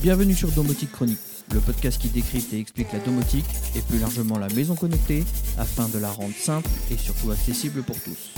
Bienvenue 0.00 0.34
sur 0.34 0.52
Domotique 0.52 0.92
Chronique, 0.92 1.18
le 1.52 1.58
podcast 1.58 2.00
qui 2.00 2.08
décrypte 2.08 2.52
et 2.52 2.60
explique 2.60 2.92
la 2.92 3.00
domotique 3.00 3.44
et 3.74 3.82
plus 3.82 3.98
largement 3.98 4.38
la 4.38 4.46
maison 4.50 4.76
connectée 4.76 5.24
afin 5.56 5.88
de 5.88 5.98
la 5.98 6.12
rendre 6.12 6.36
simple 6.36 6.70
et 6.92 6.96
surtout 6.96 7.32
accessible 7.32 7.82
pour 7.82 8.00
tous. 8.00 8.30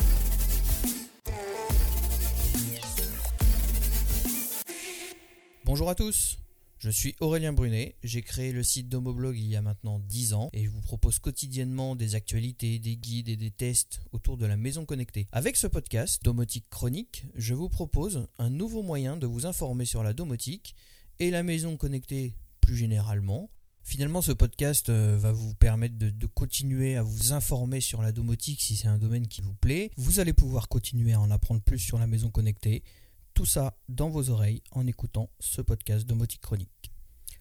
Bonjour 5.67 5.91
à 5.91 5.95
tous, 5.95 6.39
je 6.79 6.89
suis 6.89 7.15
Aurélien 7.21 7.53
Brunet, 7.53 7.95
j'ai 8.03 8.23
créé 8.23 8.53
le 8.53 8.63
site 8.63 8.89
Domoblog 8.89 9.37
il 9.37 9.47
y 9.47 9.55
a 9.55 9.61
maintenant 9.61 9.99
10 9.99 10.33
ans 10.33 10.49
et 10.55 10.65
je 10.65 10.71
vous 10.71 10.81
propose 10.81 11.19
quotidiennement 11.19 11.95
des 11.95 12.15
actualités, 12.15 12.79
des 12.79 12.97
guides 12.97 13.29
et 13.29 13.37
des 13.37 13.51
tests 13.51 14.01
autour 14.13 14.39
de 14.39 14.47
la 14.47 14.57
maison 14.57 14.87
connectée. 14.87 15.29
Avec 15.31 15.59
ce 15.59 15.67
podcast, 15.67 16.25
Domotique 16.25 16.71
Chronique, 16.71 17.27
je 17.35 17.53
vous 17.53 17.69
propose 17.69 18.29
un 18.39 18.49
nouveau 18.49 18.83
moyen 18.83 19.19
de 19.19 19.27
vous 19.27 19.45
informer 19.45 19.85
sur 19.85 20.03
la 20.03 20.15
domotique 20.15 20.75
et 21.21 21.31
la 21.31 21.43
maison 21.43 21.77
connectée 21.77 22.35
plus 22.63 22.77
généralement. 22.77 23.51
Finalement, 23.83 24.23
ce 24.23 24.33
podcast 24.33 24.89
euh, 24.89 25.17
va 25.19 25.33
vous 25.33 25.55
permettre 25.55 25.97
de, 25.99 26.27
continuer 26.27 26.97
à 26.97 27.03
vous 27.03 27.33
informer 27.33 27.81
sur 27.81 28.03
la 28.03 28.13
domotique 28.13 28.61
si 28.61 28.77
c'est 28.77 28.89
un 28.89 28.99
domaine 28.99 29.29
qui 29.29 29.43
vous 29.43 29.55
plaît. 29.55 29.91
Vous 29.97 30.19
allez 30.19 30.33
pouvoir 30.33 30.69
continuer 30.69 31.13
à 31.13 31.21
en 31.21 31.31
apprendre 31.31 31.61
plus 31.61 31.79
sur 31.79 31.99
la 31.99 32.07
maison 32.07 32.31
connectée. 32.31 32.83
Tout 33.35 33.47
ça 33.47 33.77
dans 33.89 34.09
vos 34.09 34.31
oreilles 34.31 34.63
en 34.73 34.87
écoutant 34.87 35.31
ce 35.41 35.61
podcast 35.61 36.07
Domotique 36.07 36.41
Chronique. 36.41 36.91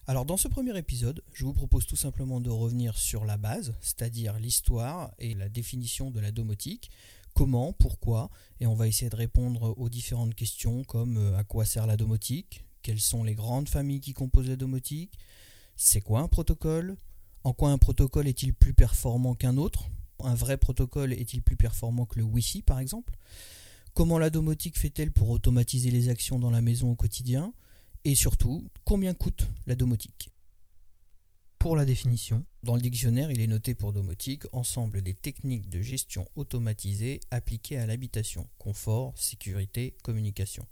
Alors 0.08 0.26
dans 0.26 0.38
ce 0.38 0.48
premier 0.48 0.78
épisode, 0.78 1.24
je 1.34 1.46
vous 1.46 1.54
propose 1.54 1.86
tout 1.86 1.96
simplement 1.96 2.42
de 2.42 2.50
revenir 2.50 2.98
sur 2.98 3.26
la 3.26 3.38
base, 3.38 3.76
c'est-à-dire 3.80 4.40
l'histoire 4.40 5.14
et 5.20 5.36
la 5.36 5.50
définition 5.50 6.10
de 6.10 6.20
la 6.20 6.32
domotique, 6.32 6.90
comment, 7.34 7.74
pourquoi, 7.74 8.30
et 8.60 8.66
on 8.66 8.76
va 8.76 8.88
essayer 8.88 9.10
de 9.10 9.16
répondre 9.16 9.78
aux 9.78 9.90
différentes 9.90 10.36
questions 10.36 10.84
comme 10.84 11.18
euh, 11.18 11.38
à 11.38 11.44
quoi 11.44 11.64
sert 11.64 11.86
la 11.86 11.96
domotique, 11.96 12.64
quelles 12.82 13.00
sont 13.00 13.24
les 13.24 13.36
grandes 13.36 13.70
familles 13.70 14.02
qui 14.02 14.14
composent 14.14 14.50
la 14.50 14.56
domotique? 14.56 15.18
C'est 15.76 16.02
quoi 16.02 16.22
un 16.22 16.28
protocole? 16.28 16.98
En 17.44 17.54
quoi 17.54 17.72
un 17.72 17.78
protocole 17.78 18.28
est-il 18.28 18.54
plus 18.54 18.74
performant 18.74 19.36
qu'un 19.36 19.58
autre? 19.58 19.90
Un 20.24 20.36
vrai 20.36 20.58
protocole 20.58 21.14
est-il 21.14 21.42
plus 21.42 21.56
performant 21.56 22.06
que 22.06 22.20
le 22.20 22.26
Wi-Fi 22.26 22.62
par 22.62 22.80
exemple? 22.80 23.16
Comment 23.94 24.20
la 24.20 24.30
domotique 24.30 24.78
fait-elle 24.78 25.12
pour 25.12 25.30
automatiser 25.30 25.92
les 25.92 26.10
actions 26.10 26.40
dans 26.40 26.52
la 26.52 26.62
maison 26.62 26.92
au 26.92 26.96
quotidien? 26.96 27.54
Et 28.06 28.16
surtout, 28.16 28.70
combien 28.86 29.14
coûte 29.14 29.48
la 29.68 29.76
domotique? 29.76 30.30
Pour 31.58 31.76
la 31.76 31.84
définition, 31.84 32.46
dans 32.64 32.76
le 32.76 32.82
dictionnaire, 32.82 33.32
il 33.32 33.42
est 33.42 33.48
noté 33.48 33.76
pour 33.76 33.92
domotique 33.92 34.44
ensemble 34.54 35.02
des 35.02 35.14
techniques 35.14 35.70
de 35.70 35.82
gestion 35.82 36.26
automatisée 36.38 37.20
appliquées 37.32 37.78
à 37.78 37.86
l'habitation, 37.86 38.48
confort, 38.58 39.14
sécurité, 39.18 39.98
communication. 40.02 40.66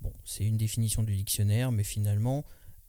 Bon, 0.00 0.12
c'est 0.24 0.44
une 0.44 0.56
définition 0.56 1.02
du 1.02 1.14
dictionnaire, 1.16 1.72
mais 1.72 1.84
finalement, 1.84 2.44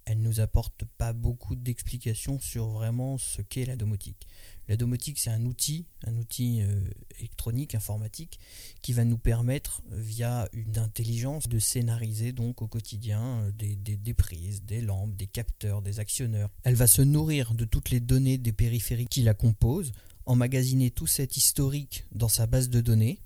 elle 0.08 0.20
ne 0.20 0.24
nous 0.24 0.40
apporte 0.40 0.86
pas 0.98 1.12
beaucoup 1.12 1.56
d'explications 1.56 2.40
sur 2.40 2.68
vraiment 2.70 3.18
ce 3.18 3.42
qu'est 3.42 3.66
la 3.66 3.76
domotique. 3.76 4.26
La 4.70 4.78
domotique, 4.78 5.20
c'est 5.20 5.30
un 5.30 5.46
outil, 5.46 5.86
un 6.06 6.16
outil 6.16 6.62
euh, 6.62 6.80
électronique, 7.20 7.76
informatique, 7.76 8.40
qui 8.82 8.94
va 8.94 9.04
nous 9.04 9.18
permettre, 9.18 9.82
via 9.92 10.48
une 10.54 10.78
intelligence, 10.78 11.50
de 11.50 11.60
scénariser 11.60 12.32
donc 12.32 12.62
au 12.62 12.68
quotidien 12.68 13.22
euh, 13.22 13.52
des, 13.52 13.76
des, 13.76 14.14
prises, 14.14 14.64
des 14.64 14.80
lampes, 14.80 15.16
des 15.18 15.28
capteurs, 15.28 15.82
des 15.82 16.00
actionneurs. 16.00 16.50
Elle 16.64 16.76
va 16.76 16.88
se 16.88 17.02
nourrir 17.02 17.54
de 17.54 17.66
toutes 17.66 17.90
les 17.90 18.00
données 18.00 18.38
des 18.38 18.54
périphériques 18.54 19.10
qui 19.10 19.24
la 19.24 19.34
composent, 19.34 19.92
emmagasiner 20.26 20.90
tout 20.90 21.08
cet 21.08 21.36
historique 21.36 22.06
dans 22.14 22.30
sa 22.30 22.48
base 22.48 22.70
de 22.70 22.80
données, 22.80 23.20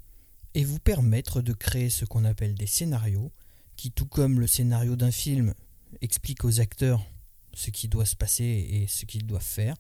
et 0.56 0.64
vous 0.64 0.80
permettre 0.80 1.44
de 1.44 1.54
créer 1.54 1.92
ce 1.92 2.06
qu'on 2.06 2.26
appelle 2.26 2.56
des 2.56 2.68
scénarios, 2.68 3.32
qui, 3.76 3.92
tout 3.92 4.06
comme 4.06 4.40
le 4.40 4.48
scénario 4.48 4.96
d'un 4.96 5.12
film, 5.12 5.54
explique 6.02 6.46
aux 6.46 6.60
acteurs 6.60 7.06
ce 7.54 7.70
qui 7.70 7.88
doit 7.88 8.06
se 8.06 8.16
passer 8.16 8.44
et 8.44 8.88
ce 8.88 9.06
qu'ils 9.06 9.26
doivent 9.26 9.42
faire, 9.42 9.76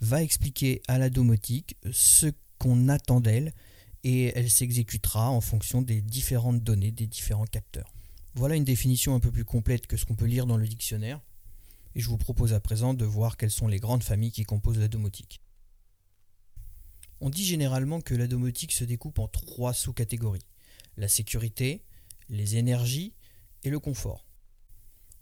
va 0.00 0.22
expliquer 0.22 0.82
à 0.88 0.98
la 0.98 1.10
domotique 1.10 1.76
ce 1.90 2.26
qu'on 2.58 2.88
attend 2.88 3.20
d'elle 3.20 3.52
et 4.04 4.32
elle 4.36 4.50
s'exécutera 4.50 5.30
en 5.30 5.40
fonction 5.40 5.82
des 5.82 6.00
différentes 6.00 6.62
données 6.62 6.92
des 6.92 7.06
différents 7.06 7.46
capteurs. 7.46 7.92
Voilà 8.34 8.54
une 8.54 8.64
définition 8.64 9.14
un 9.14 9.20
peu 9.20 9.32
plus 9.32 9.44
complète 9.44 9.86
que 9.86 9.96
ce 9.96 10.04
qu'on 10.04 10.14
peut 10.14 10.26
lire 10.26 10.46
dans 10.46 10.56
le 10.56 10.68
dictionnaire 10.68 11.20
et 11.94 12.00
je 12.00 12.08
vous 12.08 12.18
propose 12.18 12.52
à 12.52 12.60
présent 12.60 12.94
de 12.94 13.04
voir 13.04 13.36
quelles 13.36 13.50
sont 13.50 13.66
les 13.66 13.80
grandes 13.80 14.04
familles 14.04 14.30
qui 14.30 14.44
composent 14.44 14.78
la 14.78 14.88
domotique. 14.88 15.40
On 17.20 17.30
dit 17.30 17.44
généralement 17.44 18.00
que 18.00 18.14
la 18.14 18.28
domotique 18.28 18.72
se 18.72 18.84
découpe 18.84 19.18
en 19.18 19.26
trois 19.26 19.72
sous-catégories. 19.72 20.46
La 20.96 21.08
sécurité, 21.08 21.82
les 22.28 22.56
énergies 22.56 23.14
et 23.64 23.70
le 23.70 23.78
confort. 23.78 24.24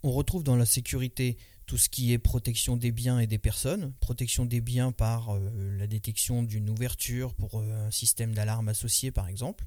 On 0.03 0.13
retrouve 0.13 0.45
dans 0.45 0.57
la 0.57 0.67
sécurité 0.67 1.37
tout 1.67 1.79
ce 1.79 1.89
qui 1.89 2.13
est 2.13 2.19
protection 2.19 2.77
des 2.77 2.93
biens 2.93 3.19
et 3.19 3.27
des 3.27 3.39
personnes, 3.39 3.93
protection 4.01 4.45
des 4.45 4.61
biens 4.61 4.93
par 4.93 5.35
euh, 5.35 5.77
la 5.79 5.87
détection 5.87 6.43
d'une 6.43 6.71
ouverture 6.71 7.35
pour 7.35 7.59
euh, 7.59 7.87
un 7.87 7.91
système 7.91 8.33
d'alarme 8.33 8.69
associé 8.69 9.11
par 9.11 9.29
exemple, 9.29 9.67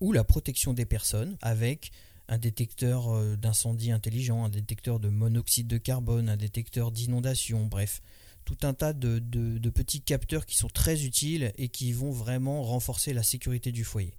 ou 0.00 0.12
la 0.12 0.24
protection 0.24 0.72
des 0.72 0.86
personnes 0.86 1.36
avec 1.42 1.90
un 2.28 2.38
détecteur 2.38 3.08
euh, 3.08 3.36
d'incendie 3.36 3.90
intelligent, 3.90 4.44
un 4.44 4.48
détecteur 4.48 5.00
de 5.00 5.10
monoxyde 5.10 5.66
de 5.66 5.78
carbone, 5.78 6.30
un 6.30 6.36
détecteur 6.36 6.90
d'inondation, 6.90 7.66
bref, 7.66 8.00
tout 8.46 8.58
un 8.62 8.72
tas 8.72 8.94
de, 8.94 9.18
de 9.18 9.70
petits 9.70 10.00
capteurs 10.00 10.46
qui 10.46 10.56
sont 10.56 10.68
très 10.68 11.04
utiles 11.04 11.52
et 11.58 11.68
qui 11.68 11.92
vont 11.92 12.10
vraiment 12.10 12.62
renforcer 12.62 13.12
la 13.12 13.22
sécurité 13.22 13.72
du 13.72 13.84
foyer. 13.84 14.14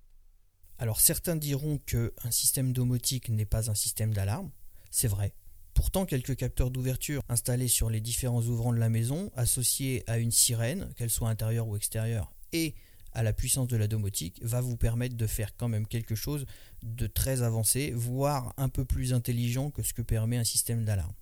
Alors 0.80 1.02
certains 1.02 1.36
diront 1.36 1.78
qu'un 1.78 2.32
système 2.32 2.72
domotique 2.72 3.28
n'est 3.28 3.46
pas 3.46 3.70
un 3.70 3.76
système 3.76 4.14
d'alarme, 4.14 4.50
c'est 4.90 5.10
vrai. 5.10 5.34
Pourtant, 5.74 6.06
quelques 6.06 6.38
capteurs 6.38 6.72
d'ouverture 6.72 7.22
installés 7.28 7.68
sur 7.68 7.90
les 7.90 8.00
différents 8.00 8.42
ouvrants 8.44 8.72
de 8.72 8.80
la 8.80 8.88
maison, 8.88 9.30
associés 9.36 10.04
à 10.08 10.18
une 10.20 10.32
sirène, 10.32 10.94
qu'elle 10.96 11.10
soit 11.10 11.30
intérieure 11.30 11.68
ou 11.68 11.76
extérieure, 11.76 12.32
et 12.54 12.76
à 13.12 13.24
la 13.24 13.34
puissance 13.34 13.68
de 13.68 13.76
la 13.76 13.88
domotique, 13.88 14.40
va 14.42 14.62
vous 14.62 14.78
permettre 14.78 15.18
de 15.18 15.28
faire 15.28 15.56
quand 15.58 15.68
même 15.68 15.86
quelque 15.86 16.16
chose 16.16 16.46
de 16.82 17.08
très 17.08 17.42
avancé, 17.42 17.92
voire 17.92 18.54
un 18.56 18.70
peu 18.70 18.86
plus 18.86 19.14
intelligent 19.14 19.72
que 19.72 19.84
ce 19.84 19.94
que 19.94 20.02
permet 20.02 20.38
un 20.38 20.46
système 20.46 20.86
d'alarme. 20.86 21.14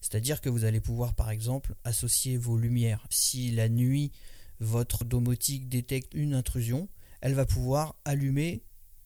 C'est-à-dire 0.00 0.40
que 0.40 0.48
vous 0.48 0.64
allez 0.64 0.80
pouvoir 0.80 1.14
par 1.14 1.30
exemple 1.30 1.76
associer 1.84 2.36
vos 2.36 2.58
lumières. 2.58 3.06
Si 3.10 3.52
la 3.52 3.68
nuit, 3.68 4.10
votre 4.58 5.04
domotique 5.04 5.68
détecte 5.68 6.14
une 6.14 6.34
intrusion, 6.34 6.88
elle 7.20 7.34
va 7.34 7.46
pouvoir 7.46 7.94
allumer 8.04 8.64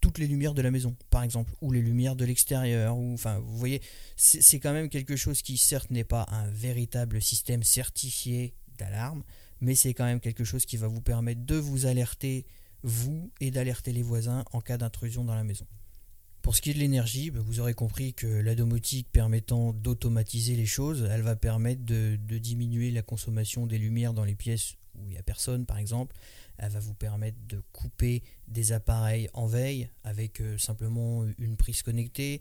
toutes 0.08 0.18
les 0.18 0.26
lumières 0.26 0.54
de 0.54 0.62
la 0.62 0.70
maison, 0.70 0.96
par 1.10 1.22
exemple, 1.22 1.52
ou 1.60 1.70
les 1.70 1.82
lumières 1.82 2.16
de 2.16 2.24
l'extérieur, 2.24 2.96
ou 2.96 3.12
enfin, 3.12 3.40
vous 3.40 3.58
voyez, 3.58 3.82
c'est 4.16 4.58
quand 4.58 4.72
même 4.72 4.88
quelque 4.88 5.16
chose 5.16 5.42
qui 5.42 5.58
certes 5.58 5.90
n'est 5.90 6.02
pas 6.02 6.26
un 6.30 6.48
véritable 6.48 7.20
système 7.20 7.62
certifié 7.62 8.54
d'alarme, 8.78 9.22
mais 9.60 9.74
c'est 9.74 9.92
quand 9.92 10.06
même 10.06 10.20
quelque 10.20 10.44
chose 10.44 10.64
qui 10.64 10.78
va 10.78 10.88
vous 10.88 11.02
permettre 11.02 11.44
de 11.44 11.56
vous 11.56 11.84
alerter 11.84 12.46
vous 12.82 13.30
et 13.40 13.50
d'alerter 13.50 13.92
les 13.92 14.02
voisins 14.02 14.44
en 14.52 14.62
cas 14.62 14.78
d'intrusion 14.78 15.24
dans 15.24 15.34
la 15.34 15.44
maison. 15.44 15.66
Pour 16.40 16.56
ce 16.56 16.62
qui 16.62 16.70
est 16.70 16.74
de 16.74 16.78
l'énergie, 16.78 17.30
bah, 17.30 17.40
vous 17.42 17.60
aurez 17.60 17.74
compris 17.74 18.14
que 18.14 18.26
la 18.26 18.54
domotique 18.54 19.08
permettant 19.12 19.74
d'automatiser 19.74 20.56
les 20.56 20.64
choses, 20.64 21.06
elle 21.10 21.20
va 21.20 21.36
permettre 21.36 21.84
de, 21.84 22.16
de 22.16 22.38
diminuer 22.38 22.90
la 22.92 23.02
consommation 23.02 23.66
des 23.66 23.76
lumières 23.76 24.14
dans 24.14 24.24
les 24.24 24.36
pièces 24.36 24.76
où 24.94 25.04
il 25.04 25.10
n'y 25.10 25.18
a 25.18 25.22
personne, 25.22 25.66
par 25.66 25.76
exemple, 25.76 26.16
elle 26.58 26.70
va 26.72 26.80
vous 26.80 26.94
permettre 26.94 27.38
de 27.48 27.62
couper 27.72 28.22
des 28.48 28.72
appareils 28.72 29.28
en 29.32 29.46
veille 29.46 29.88
avec 30.04 30.40
euh, 30.40 30.58
simplement 30.58 31.24
une 31.38 31.56
prise 31.56 31.82
connectée. 31.82 32.40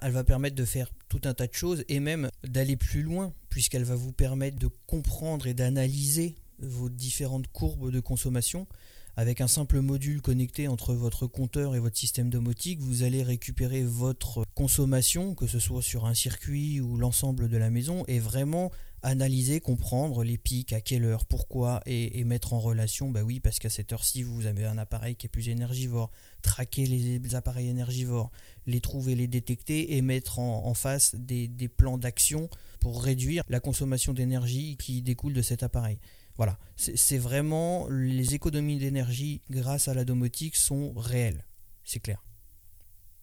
Elle 0.00 0.12
va 0.12 0.24
permettre 0.24 0.56
de 0.56 0.64
faire 0.64 0.90
tout 1.08 1.20
un 1.24 1.34
tas 1.34 1.46
de 1.46 1.52
choses 1.52 1.84
et 1.88 2.00
même 2.00 2.30
d'aller 2.44 2.76
plus 2.76 3.02
loin 3.02 3.34
puisqu'elle 3.50 3.84
va 3.84 3.94
vous 3.94 4.12
permettre 4.12 4.58
de 4.58 4.70
comprendre 4.86 5.46
et 5.46 5.54
d'analyser 5.54 6.34
vos 6.58 6.88
différentes 6.88 7.48
courbes 7.48 7.90
de 7.90 8.00
consommation. 8.00 8.66
Avec 9.14 9.42
un 9.42 9.48
simple 9.48 9.80
module 9.80 10.22
connecté 10.22 10.68
entre 10.68 10.94
votre 10.94 11.26
compteur 11.26 11.76
et 11.76 11.78
votre 11.78 11.98
système 11.98 12.30
domotique, 12.30 12.80
vous 12.80 13.02
allez 13.02 13.22
récupérer 13.22 13.82
votre 13.82 14.44
consommation, 14.54 15.34
que 15.34 15.46
ce 15.46 15.58
soit 15.58 15.82
sur 15.82 16.06
un 16.06 16.14
circuit 16.14 16.80
ou 16.80 16.96
l'ensemble 16.96 17.50
de 17.50 17.58
la 17.58 17.68
maison, 17.68 18.04
et 18.08 18.18
vraiment 18.18 18.72
analyser, 19.02 19.60
comprendre 19.60 20.22
les 20.22 20.38
pics, 20.38 20.72
à 20.72 20.80
quelle 20.80 21.04
heure, 21.04 21.24
pourquoi, 21.24 21.82
et, 21.86 22.22
mettre 22.24 22.52
en 22.52 22.60
relation, 22.60 23.10
bah 23.10 23.22
oui, 23.22 23.40
parce 23.40 23.58
qu'à 23.58 23.68
cette 23.68 23.92
heure-ci, 23.92 24.22
vous 24.22 24.46
avez 24.46 24.64
un 24.64 24.78
appareil 24.78 25.16
qui 25.16 25.26
est 25.26 25.28
plus 25.28 25.48
énergivore, 25.48 26.10
traquer 26.40 26.86
les, 26.86 27.34
appareils 27.34 27.68
énergivores, 27.68 28.30
les 28.66 28.80
trouver, 28.80 29.14
les 29.14 29.26
détecter, 29.26 29.96
et 29.96 30.02
mettre 30.02 30.38
en, 30.38 30.74
face 30.74 31.14
des, 31.14 31.48
des 31.48 31.68
plans 31.68 31.98
d'action 31.98 32.48
pour 32.80 33.02
réduire 33.02 33.42
la 33.48 33.60
consommation 33.60 34.12
d'énergie 34.12 34.76
qui 34.76 35.02
découle 35.02 35.32
de 35.32 35.42
cet 35.42 35.62
appareil. 35.62 35.98
Voilà, 36.36 36.58
c'est 36.76 37.18
vraiment 37.18 37.88
les 37.90 38.34
économies 38.34 38.78
d'énergie 38.78 39.42
grâce 39.50 39.88
à 39.88 39.94
la 39.94 40.04
domotique 40.04 40.56
sont 40.56 40.92
réelles, 40.94 41.44
c'est 41.84 42.00
clair. 42.00 42.24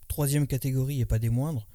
Troisième 0.07 0.45
catégorie 0.45 1.01
et 1.01 1.05
pas 1.05 1.19
des 1.19 1.29
moindres, 1.29 1.67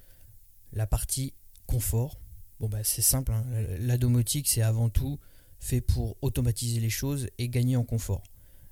la 0.71 0.87
partie 0.87 1.33
confort. 1.67 2.19
Bon, 2.59 2.69
bah, 2.69 2.83
c'est 2.83 3.01
simple. 3.01 3.31
Hein. 3.31 3.45
La 3.79 3.97
domotique, 3.97 4.47
c'est 4.47 4.61
avant 4.61 4.89
tout 4.89 5.19
fait 5.59 5.81
pour 5.81 6.15
automatiser 6.21 6.79
les 6.79 6.89
choses 6.89 7.27
et 7.37 7.49
gagner 7.49 7.75
en 7.75 7.83
confort. 7.83 8.23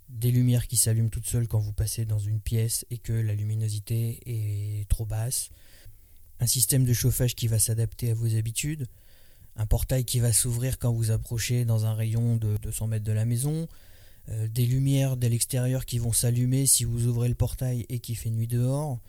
Des 0.10 0.32
lumières 0.32 0.68
qui 0.68 0.78
s'allument 0.78 1.10
toutes 1.10 1.26
seules 1.26 1.48
quand 1.48 1.60
vous 1.60 1.74
passez 1.74 2.06
dans 2.06 2.20
une 2.20 2.40
pièce 2.40 2.86
et 2.92 2.98
que 2.98 3.14
la 3.14 3.34
luminosité 3.34 4.20
est 4.26 4.88
trop 4.90 5.06
basse. 5.06 5.50
Un 6.40 6.46
système 6.46 6.86
de 6.86 6.94
chauffage 6.94 7.36
qui 7.36 7.48
va 7.48 7.58
s'adapter 7.58 8.12
à 8.12 8.14
vos 8.14 8.36
habitudes. 8.36 8.88
un 9.56 9.68
portail 9.68 10.04
qui 10.04 10.20
va 10.20 10.34
s'ouvrir 10.34 10.80
quand 10.80 10.92
vous 10.92 11.12
approchez 11.12 11.64
dans 11.64 11.86
un 11.86 11.94
rayon 11.94 12.38
de 12.38 12.58
200 12.58 12.88
mètres 12.88 13.06
de 13.06 13.12
la 13.12 13.24
maison, 13.24 13.68
euh, 14.30 14.48
des 14.48 14.66
lumières 14.66 15.16
de 15.16 15.28
l'extérieur 15.28 15.86
qui 15.86 16.00
vont 16.00 16.12
s'allumer 16.12 16.66
si 16.66 16.86
vous 16.86 17.06
ouvrez 17.06 17.30
le 17.30 17.36
portail 17.36 17.86
et 17.88 18.00
qu'il 18.00 18.18
fait 18.18 18.32
nuit 18.32 18.48
dehors, 18.48 19.00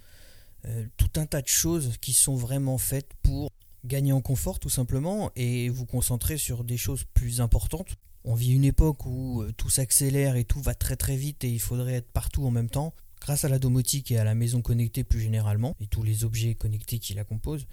euh, 0.67 0.85
tout 0.99 1.19
un 1.19 1.25
tas 1.25 1.41
de 1.41 1.49
choses 1.49 1.97
qui 2.03 2.12
sont 2.12 2.37
vraiment 2.37 2.76
faites 2.76 3.09
pour 3.23 3.50
gagner 3.84 4.12
en 4.12 4.20
confort 4.20 4.58
tout 4.58 4.70
simplement 4.70 5.31
et 5.36 5.69
vous 5.69 5.86
concentrer 5.86 6.38
sur 6.38 6.64
des 6.64 6.76
choses 6.76 7.04
plus 7.14 7.40
importantes. 7.40 7.96
On 8.25 8.34
vit 8.34 8.52
une 8.52 8.64
époque 8.64 9.04
où 9.04 9.42
euh, 9.42 9.52
tout 9.52 9.69
s'accélère 9.69 10.36
et 10.36 10.44
tout 10.44 10.60
va 10.60 10.75
très 10.75 10.96
très 10.96 11.16
vite 11.16 11.44
et 11.44 11.50
il 11.50 11.60
faudrait 11.60 11.94
être 11.94 12.10
partout 12.10 12.46
en 12.46 12.50
même 12.50 12.70
temps. 12.70 12.94
Grâce 13.20 13.44
à 13.44 13.48
la 13.48 13.58
domotique 13.58 14.10
et 14.10 14.19
à 14.19 14.25
la 14.25 14.34
maison 14.34 14.62
connectée 14.62 15.04
plus 15.04 15.20
généralement, 15.20 15.75
et 15.81 15.86
tous 15.86 16.02
les 16.02 16.25
objets 16.25 16.54
connectés 16.54 16.98
qui 16.98 17.14
la 17.14 17.25
composent, 17.25 17.66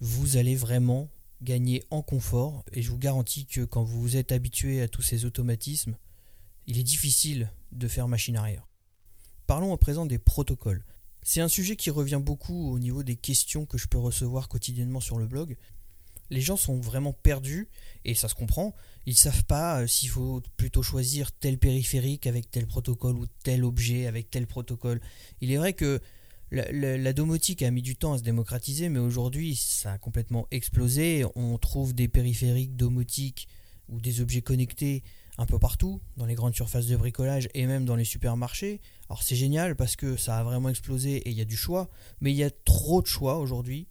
vous 0.00 0.36
allez 0.36 0.56
vraiment 0.56 1.10
gagner 1.42 1.84
en 1.90 2.02
confort. 2.02 2.64
Et 2.72 2.82
je 2.82 2.90
vous 2.90 2.98
garantis 2.98 3.46
que 3.46 3.64
quand 3.64 3.82
vous 3.82 4.00
vous 4.00 4.16
êtes 4.16 4.32
habitué 4.32 4.80
à 4.80 4.88
tous 4.88 5.02
ces 5.02 5.24
automatismes, 5.24 5.96
il 6.66 6.78
est 6.78 6.84
difficile 6.84 7.50
de 7.72 7.88
faire 7.88 8.08
machine 8.08 8.36
arrière. 8.36 8.66
Parlons 9.46 9.72
à 9.72 9.78
présent 9.78 10.06
des 10.06 10.18
protocoles. 10.18 10.84
C'est 11.22 11.40
un 11.40 11.48
sujet 11.48 11.76
qui 11.76 11.90
revient 11.90 12.20
beaucoup 12.22 12.72
au 12.72 12.78
niveau 12.78 13.02
des 13.02 13.16
questions 13.16 13.66
que 13.66 13.78
je 13.78 13.86
peux 13.86 13.98
recevoir 13.98 14.48
quotidiennement 14.48 15.00
sur 15.00 15.18
le 15.18 15.26
blog. 15.26 15.56
Les 16.30 16.40
gens 16.40 16.56
sont 16.56 16.78
vraiment 16.78 17.12
perdus, 17.12 17.68
et 18.04 18.14
ça 18.14 18.28
se 18.28 18.34
comprend, 18.34 18.74
ils 19.06 19.12
ne 19.12 19.16
savent 19.16 19.44
pas 19.44 19.80
euh, 19.80 19.86
s'il 19.86 20.10
faut 20.10 20.42
plutôt 20.58 20.82
choisir 20.82 21.32
tel 21.32 21.58
périphérique 21.58 22.26
avec 22.26 22.50
tel 22.50 22.66
protocole 22.66 23.16
ou 23.16 23.26
tel 23.42 23.64
objet 23.64 24.06
avec 24.06 24.30
tel 24.30 24.46
protocole. 24.46 25.00
Il 25.40 25.50
est 25.50 25.56
vrai 25.56 25.72
que 25.72 26.00
la, 26.50 27.12
domotique 27.12 27.62
a 27.62 27.70
mis 27.70 27.82
du 27.82 27.96
temps 27.96 28.14
à 28.14 28.18
se 28.18 28.22
démocratiser, 28.22 28.88
mais 28.88 28.98
aujourd'hui 28.98 29.56
ça 29.56 29.92
a 29.92 29.98
complètement 29.98 30.46
explosé. 30.50 31.24
On 31.34 31.58
trouve 31.58 31.94
des 31.94 32.08
périphériques 32.08 32.76
domotiques 32.76 33.48
ou 33.88 34.00
des 34.00 34.20
objets 34.20 34.42
connectés 34.42 35.02
un 35.38 35.46
peu 35.46 35.58
partout, 35.58 36.00
dans 36.16 36.26
les 36.26 36.34
grandes 36.34 36.54
surfaces 36.54 36.86
de 36.86 36.96
bricolage 36.96 37.48
et 37.54 37.66
même 37.66 37.84
dans 37.84 37.96
les 37.96 38.04
supermarchés. 38.04 38.80
Alors 39.08 39.22
c'est 39.22 39.36
génial 39.36 39.76
parce 39.76 39.96
que 39.96 40.16
ça 40.16 40.38
a 40.38 40.44
vraiment 40.44 40.68
explosé 40.68 41.16
et 41.16 41.30
il 41.30 41.36
y 41.36 41.40
a 41.40 41.44
du 41.44 41.56
choix, 41.56 41.88
mais 42.20 42.32
il 42.32 42.36
y 42.36 42.44
a 42.44 42.50
trop 42.50 43.00
de 43.00 43.06
choix 43.06 43.38
aujourd'hui. 43.38 43.86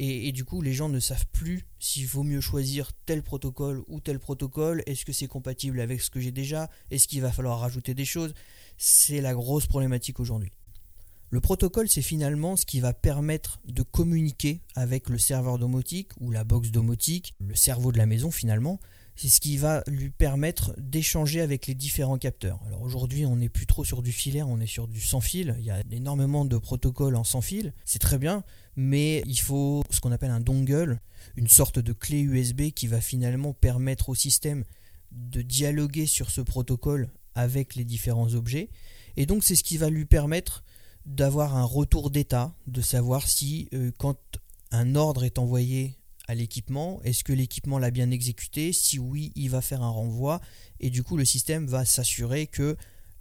Et, 0.00 0.30
du 0.30 0.44
coup, 0.44 0.62
les 0.62 0.74
gens 0.74 0.88
ne 0.88 1.00
savent 1.00 1.26
plus 1.32 1.66
s'il 1.80 2.06
vaut 2.06 2.22
mieux 2.22 2.40
choisir 2.40 2.92
tel 3.04 3.20
protocole 3.20 3.82
ou 3.88 3.98
tel 3.98 4.20
protocole. 4.20 4.80
Est-ce 4.86 5.04
que 5.04 5.12
c'est 5.12 5.26
compatible 5.26 5.80
avec 5.80 6.00
ce 6.00 6.08
que 6.08 6.20
j'ai 6.20 6.30
déjà? 6.30 6.70
Est-ce 6.92 7.08
qu'il 7.08 7.20
va 7.20 7.32
falloir 7.32 7.58
rajouter 7.58 7.94
des 7.94 8.04
choses? 8.04 8.32
C'est 8.76 9.20
la 9.20 9.34
grosse 9.34 9.66
problématique 9.66 10.20
aujourd'hui. 10.20 10.52
Le 11.30 11.40
protocole, 11.40 11.88
c'est 11.88 12.00
finalement 12.00 12.54
ce 12.54 12.64
qui 12.64 12.78
va 12.78 12.92
permettre 12.92 13.60
de 13.64 13.82
communiquer 13.82 14.60
avec 14.76 15.08
le 15.08 15.18
serveur 15.18 15.58
domotique 15.58 16.12
ou 16.20 16.30
la 16.30 16.44
box 16.44 16.70
domotique, 16.70 17.34
le 17.40 17.56
cerveau 17.56 17.90
de 17.90 17.98
la 17.98 18.06
maison 18.06 18.30
finalement, 18.30 18.78
c'est 19.18 19.28
ce 19.28 19.40
qui 19.40 19.56
va 19.56 19.82
lui 19.88 20.10
permettre 20.10 20.72
d'échanger 20.78 21.40
avec 21.40 21.66
les 21.66 21.74
différents 21.74 22.18
capteurs. 22.18 22.60
Alors 22.68 22.82
aujourd'hui, 22.82 23.26
on 23.26 23.34
n'est 23.34 23.48
plus 23.48 23.66
trop 23.66 23.82
sur 23.82 24.00
du 24.00 24.12
filaire, 24.12 24.48
on 24.48 24.60
est 24.60 24.66
sur 24.66 24.86
du 24.86 25.00
sans 25.00 25.20
fil. 25.20 25.56
Il 25.58 25.64
y 25.64 25.72
a 25.72 25.82
énormément 25.90 26.44
de 26.44 26.56
protocoles 26.56 27.16
en 27.16 27.24
sans 27.24 27.40
fil, 27.40 27.74
c'est 27.84 27.98
très 27.98 28.18
bien, 28.18 28.44
mais 28.76 29.24
il 29.26 29.40
faut 29.40 29.82
ce 29.90 30.00
qu'on 30.00 30.12
appelle 30.12 30.30
un 30.30 30.38
dongle, 30.38 31.00
une 31.34 31.48
sorte 31.48 31.80
de 31.80 31.92
clé 31.92 32.20
USB 32.20 32.70
qui 32.70 32.86
va 32.86 33.00
finalement 33.00 33.52
permettre 33.54 34.08
au 34.08 34.14
système 34.14 34.62
de 35.10 35.42
dialoguer 35.42 36.06
sur 36.06 36.30
ce 36.30 36.40
protocole 36.40 37.10
avec 37.34 37.74
les 37.74 37.84
différents 37.84 38.34
objets. 38.34 38.70
Et 39.16 39.26
donc 39.26 39.42
c'est 39.42 39.56
ce 39.56 39.64
qui 39.64 39.78
va 39.78 39.90
lui 39.90 40.04
permettre 40.04 40.62
d'avoir 41.06 41.56
un 41.56 41.64
retour 41.64 42.10
d'état, 42.10 42.54
de 42.68 42.80
savoir 42.80 43.26
si 43.26 43.68
euh, 43.74 43.90
quand 43.98 44.20
un 44.70 44.94
ordre 44.94 45.24
est 45.24 45.40
envoyé 45.40 45.97
à 46.28 46.34
l'équipement. 46.34 47.00
Est-ce 47.02 47.24
que 47.24 47.32
l'équipement 47.32 47.78
l'a 47.78 47.90
bien 47.90 48.10
exécuté? 48.10 48.72
Si 48.72 48.98
oui, 48.98 49.32
il 49.34 49.50
va 49.50 49.60
faire 49.60 49.82
un 49.82 49.90
renvoi. 49.90 50.40
Et 50.78 50.90
du 50.90 51.02
coup 51.02 51.16
le 51.16 51.24
système 51.24 51.66
va 51.66 51.84
s'assurer 51.84 52.46
que 52.46 52.76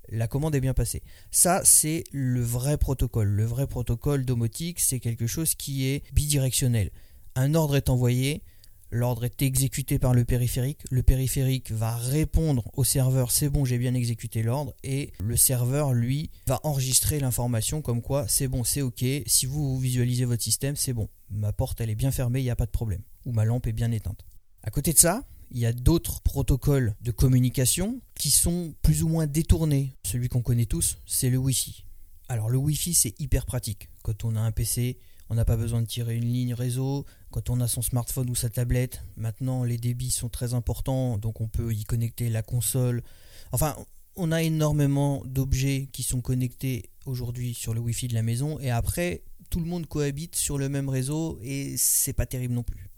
la 0.09 0.27
commande 0.27 0.56
est 0.56 0.62
bien 0.62 0.74
passée. 0.74 1.04
Ça, 1.31 1.62
c'est 1.65 2.04
le 2.12 2.42
vrai 2.42 2.77
protocole. 2.77 3.27
Le 3.27 3.45
vrai 3.45 3.68
protocole 3.68 4.25
domotique, 4.25 4.80
c'est 4.80 5.00
quelque 5.00 5.27
chose 5.27 5.56
qui 5.56 5.88
est 5.88 6.04
bidirectionnel. 6.13 6.92
Un 7.36 7.56
ordre 7.56 7.75
est 7.75 7.89
envoyé, 7.89 8.42
l'ordre 8.89 9.25
est 9.25 9.42
exécuté 9.42 10.00
par 10.00 10.13
le 10.13 10.24
périphérique, 10.25 10.80
le 10.92 11.04
périphérique 11.04 11.71
va 11.71 11.95
répondre 11.95 12.71
au 12.74 12.83
serveur 12.83 13.31
c'est 13.31 13.50
bon 13.50 13.65
j'ai 13.65 13.77
bien 13.77 13.94
exécuté 13.94 14.44
l'ordre. 14.44 14.74
Et 14.83 15.12
le 15.24 15.36
serveur 15.36 15.94
lui 15.94 16.30
va 16.48 16.59
enregistrer 16.63 17.19
l'information 17.19 17.81
comme 17.81 18.01
quoi 18.01 18.27
c'est 18.27 18.48
bon 18.48 18.63
c'est 18.63 18.81
ok, 18.81 19.04
si 19.25 19.45
vous 19.45 19.77
visualisez 19.77 20.25
votre 20.25 20.42
système 20.42 20.75
c'est 20.75 20.94
bon, 20.94 21.09
ma 21.30 21.54
porte 21.54 21.82
elle 21.82 21.90
est 21.90 21.96
bien 21.96 22.12
fermée, 22.12 22.40
il 22.40 22.44
n'y 22.44 22.50
a 22.50 22.56
pas 22.56 22.66
de 22.66 22.72
problème, 22.72 23.02
ou 23.26 23.32
ma 23.32 23.46
lampe 23.46 23.68
est 23.68 23.74
bien 23.74 23.92
éteinte. 23.92 24.26
À 24.64 24.72
côté 24.72 24.94
de 24.94 24.98
ça, 24.98 25.28
il 25.52 25.60
y 25.60 25.66
a 25.66 25.74
d'autres 25.74 26.22
protocoles 26.22 26.96
de 27.02 27.12
communication 27.12 28.02
qui 28.16 28.32
sont 28.32 28.74
plus 28.82 29.04
ou 29.04 29.08
moins 29.08 29.28
détournés. 29.28 29.96
Celui 30.06 30.28
qu'on 30.28 30.42
connaît 30.42 30.66
tous, 30.66 30.98
c'est 31.06 31.30
le 31.30 31.38
Wi-Fi. 31.38 31.86
Alors 32.28 32.50
le 32.50 32.58
Wi-Fi 32.58 32.94
c'est 32.94 33.20
hyper 33.20 33.46
pratique. 33.46 33.90
Quand 34.04 34.26
on 34.26 34.36
a 34.36 34.42
un 34.42 34.52
PC, 34.52 35.00
on 35.30 35.36
n'a 35.36 35.46
pas 35.46 35.58
besoin 35.58 35.82
de 35.82 35.88
tirer 35.88 36.16
une 36.16 36.32
ligne 36.32 36.54
réseau. 36.54 37.06
Quand 37.32 37.50
on 37.50 37.60
a 37.62 37.68
son 37.68 37.82
smartphone 37.82 38.30
ou 38.30 38.36
sa 38.36 38.50
tablette, 38.50 39.02
maintenant 39.16 39.64
les 39.64 39.78
débits 39.78 40.12
sont 40.12 40.30
très 40.30 40.54
importants, 40.54 41.18
donc 41.18 41.42
on 41.42 41.48
peut 41.48 41.74
y 41.74 41.84
connecter 41.84 42.30
la 42.30 42.42
console. 42.42 43.04
Enfin, 43.52 43.76
on 44.16 44.32
a 44.32 44.42
énormément 44.42 45.24
d'objets 45.26 45.90
qui 45.92 46.04
sont 46.04 46.22
connectés 46.22 46.90
aujourd'hui 47.06 47.54
sur 47.54 47.74
le 47.74 47.80
Wi-Fi 47.80 48.08
de 48.08 48.14
la 48.14 48.24
maison, 48.24 48.60
et 48.60 48.72
après, 48.72 49.24
tout 49.50 49.60
le 49.60 49.66
monde 49.66 49.88
cohabite 49.88 50.36
sur 50.36 50.58
le 50.58 50.70
même 50.70 50.90
réseau, 50.90 51.40
et 51.42 51.76
c'est 51.78 52.14
pas 52.14 52.26
terrible 52.26 52.54
non 52.54 52.64
plus. 52.64 52.90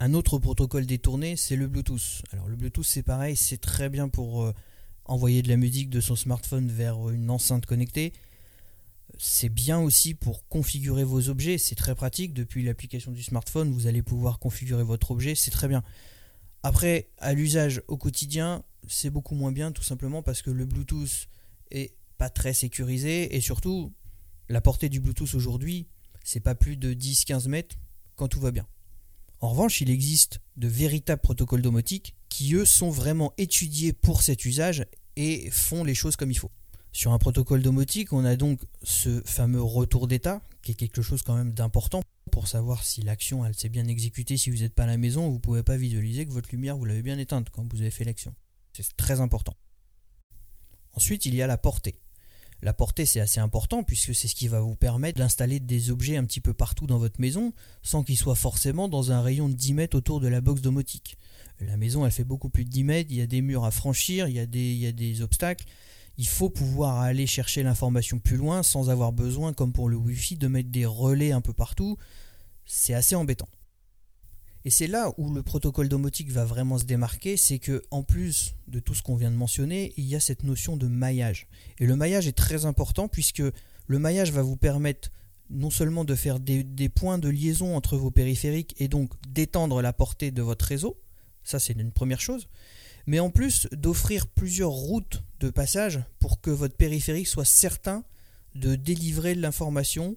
Un 0.00 0.14
autre 0.14 0.38
protocole 0.38 0.86
détourné, 0.86 1.36
c'est 1.36 1.56
le 1.56 1.66
Bluetooth. 1.66 2.22
Alors 2.32 2.48
le 2.48 2.56
Bluetooth, 2.56 2.84
c'est 2.84 3.02
pareil, 3.02 3.36
c'est 3.36 3.60
très 3.60 3.88
bien 3.88 4.08
pour 4.08 4.44
euh, 4.44 4.52
envoyer 5.04 5.42
de 5.42 5.48
la 5.48 5.56
musique 5.56 5.90
de 5.90 6.00
son 6.00 6.16
smartphone 6.16 6.68
vers 6.68 7.10
une 7.10 7.30
enceinte 7.30 7.66
connectée 7.66 8.12
c'est 9.16 9.48
bien 9.48 9.80
aussi 9.80 10.14
pour 10.14 10.46
configurer 10.48 11.04
vos 11.04 11.28
objets, 11.28 11.58
c'est 11.58 11.74
très 11.74 11.94
pratique. 11.94 12.34
Depuis 12.34 12.62
l'application 12.62 13.12
du 13.12 13.22
smartphone, 13.22 13.72
vous 13.72 13.86
allez 13.86 14.02
pouvoir 14.02 14.38
configurer 14.38 14.82
votre 14.82 15.10
objet, 15.10 15.34
c'est 15.34 15.50
très 15.50 15.68
bien. 15.68 15.82
Après, 16.62 17.08
à 17.18 17.32
l'usage 17.32 17.82
au 17.88 17.96
quotidien, 17.96 18.64
c'est 18.86 19.10
beaucoup 19.10 19.34
moins 19.34 19.52
bien, 19.52 19.72
tout 19.72 19.82
simplement 19.82 20.22
parce 20.22 20.42
que 20.42 20.50
le 20.50 20.64
Bluetooth 20.64 21.28
est 21.70 21.94
pas 22.18 22.30
très 22.30 22.52
sécurisé 22.52 23.34
et 23.36 23.40
surtout, 23.40 23.92
la 24.48 24.60
portée 24.60 24.88
du 24.88 25.00
Bluetooth 25.00 25.34
aujourd'hui, 25.34 25.86
c'est 26.24 26.40
pas 26.40 26.54
plus 26.54 26.76
de 26.76 26.94
10-15 26.94 27.48
mètres 27.48 27.76
quand 28.16 28.28
tout 28.28 28.40
va 28.40 28.50
bien. 28.50 28.66
En 29.40 29.50
revanche, 29.50 29.80
il 29.80 29.90
existe 29.90 30.40
de 30.56 30.68
véritables 30.68 31.22
protocoles 31.22 31.62
domotiques 31.62 32.16
qui, 32.28 32.54
eux, 32.54 32.64
sont 32.64 32.90
vraiment 32.90 33.32
étudiés 33.38 33.92
pour 33.92 34.22
cet 34.22 34.44
usage 34.44 34.84
et 35.16 35.50
font 35.50 35.84
les 35.84 35.94
choses 35.94 36.16
comme 36.16 36.30
il 36.30 36.38
faut. 36.38 36.50
Sur 36.92 37.12
un 37.12 37.18
protocole 37.18 37.62
domotique, 37.62 38.12
on 38.12 38.24
a 38.24 38.36
donc 38.36 38.60
ce 38.82 39.20
fameux 39.24 39.62
retour 39.62 40.08
d'état, 40.08 40.42
qui 40.62 40.72
est 40.72 40.74
quelque 40.74 41.02
chose 41.02 41.22
quand 41.22 41.36
même 41.36 41.52
d'important 41.52 42.02
pour 42.32 42.48
savoir 42.48 42.84
si 42.84 43.02
l'action 43.02 43.44
elle 43.44 43.54
s'est 43.54 43.68
bien 43.68 43.86
exécutée. 43.86 44.36
Si 44.36 44.50
vous 44.50 44.58
n'êtes 44.58 44.74
pas 44.74 44.84
à 44.84 44.86
la 44.86 44.96
maison, 44.96 45.28
vous 45.28 45.34
ne 45.34 45.40
pouvez 45.40 45.62
pas 45.62 45.76
visualiser 45.76 46.26
que 46.26 46.32
votre 46.32 46.50
lumière 46.50 46.76
vous 46.76 46.84
l'avez 46.84 47.02
bien 47.02 47.18
éteinte 47.18 47.50
quand 47.50 47.70
vous 47.72 47.80
avez 47.80 47.90
fait 47.90 48.04
l'action. 48.04 48.34
C'est 48.72 48.96
très 48.96 49.20
important. 49.20 49.54
Ensuite, 50.94 51.26
il 51.26 51.34
y 51.34 51.42
a 51.42 51.46
la 51.46 51.58
portée. 51.58 52.00
La 52.62 52.72
portée, 52.72 53.06
c'est 53.06 53.20
assez 53.20 53.40
important 53.40 53.82
puisque 53.84 54.14
c'est 54.14 54.28
ce 54.28 54.34
qui 54.34 54.48
va 54.48 54.60
vous 54.60 54.74
permettre 54.74 55.18
d'installer 55.18 55.60
des 55.60 55.90
objets 55.90 56.16
un 56.16 56.24
petit 56.24 56.40
peu 56.40 56.52
partout 56.52 56.86
dans 56.86 56.98
votre 56.98 57.20
maison 57.20 57.52
sans 57.82 58.02
qu'ils 58.02 58.16
soient 58.16 58.34
forcément 58.34 58.88
dans 58.88 59.12
un 59.12 59.22
rayon 59.22 59.48
de 59.48 59.54
10 59.54 59.74
mètres 59.74 59.96
autour 59.96 60.20
de 60.20 60.28
la 60.28 60.40
box 60.40 60.60
domotique. 60.60 61.16
La 61.60 61.76
maison, 61.76 62.04
elle 62.04 62.12
fait 62.12 62.24
beaucoup 62.24 62.50
plus 62.50 62.64
de 62.64 62.70
10 62.70 62.84
mètres, 62.84 63.10
il 63.10 63.16
y 63.16 63.22
a 63.22 63.26
des 63.26 63.42
murs 63.42 63.64
à 63.64 63.70
franchir, 63.70 64.28
il 64.28 64.34
y 64.34 64.40
a 64.40 64.46
des, 64.46 64.72
il 64.72 64.78
y 64.78 64.86
a 64.86 64.92
des 64.92 65.22
obstacles 65.22 65.66
il 66.18 66.26
faut 66.26 66.50
pouvoir 66.50 66.98
aller 66.98 67.26
chercher 67.26 67.62
l'information 67.62 68.18
plus 68.18 68.36
loin 68.36 68.64
sans 68.64 68.90
avoir 68.90 69.12
besoin, 69.12 69.52
comme 69.52 69.72
pour 69.72 69.88
le 69.88 69.96
Wi-Fi, 69.96 70.36
de 70.36 70.48
mettre 70.48 70.68
des 70.68 70.84
relais 70.84 71.30
un 71.30 71.40
peu 71.40 71.52
partout. 71.52 71.96
C'est 72.66 72.92
assez 72.92 73.14
embêtant. 73.14 73.48
Et 74.64 74.70
c'est 74.70 74.86
là 74.86 75.12
où 75.16 75.32
le 75.32 75.42
protocole 75.42 75.88
domotique 75.88 76.30
va 76.30 76.44
vraiment 76.44 76.78
se 76.78 76.84
démarquer, 76.84 77.36
c'est 77.36 77.58
que 77.58 77.82
en 77.90 78.02
plus 78.02 78.54
de 78.66 78.80
tout 78.80 78.94
ce 78.94 79.02
qu'on 79.02 79.16
vient 79.16 79.30
de 79.30 79.36
mentionner, 79.36 79.92
il 79.96 80.04
y 80.04 80.16
a 80.16 80.20
cette 80.20 80.42
notion 80.42 80.76
de 80.76 80.86
maillage. 80.86 81.46
Et 81.78 81.86
le 81.86 81.96
maillage 81.96 82.26
est 82.26 82.36
très 82.36 82.64
important 82.64 83.08
puisque 83.08 83.42
le 83.86 83.98
maillage 83.98 84.32
va 84.32 84.42
vous 84.42 84.56
permettre 84.56 85.10
non 85.50 85.70
seulement 85.70 86.04
de 86.04 86.14
faire 86.14 86.40
des, 86.40 86.88
points 86.88 87.18
de 87.18 87.28
liaison 87.28 87.76
entre 87.76 87.96
vos 87.96 88.10
périphériques 88.10 88.74
et 88.78 88.88
donc 88.88 89.10
d'étendre 89.28 89.80
la 89.80 89.92
portée 89.92 90.30
de 90.30 90.42
votre 90.42 90.66
réseau, 90.66 91.00
ça 91.42 91.58
c'est 91.58 91.72
une 91.72 91.92
première 91.92 92.20
chose, 92.20 92.48
mais 93.06 93.20
en 93.20 93.30
plus 93.30 93.66
d'offrir 93.72 94.26
plusieurs 94.26 94.70
routes 94.70 95.22
de 95.40 95.48
passage 95.48 96.00
pour 96.18 96.40
que 96.40 96.50
votre 96.50 96.76
périphérique 96.76 97.28
soit 97.28 97.46
certain 97.46 98.04
de 98.54 98.76
délivrer 98.76 99.34
l'information 99.34 100.16